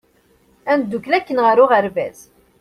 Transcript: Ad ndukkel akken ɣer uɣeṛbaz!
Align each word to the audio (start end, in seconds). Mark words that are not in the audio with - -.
Ad 0.71 0.77
ndukkel 0.79 1.11
akken 1.17 1.37
ɣer 1.45 1.57
uɣeṛbaz! 1.63 2.19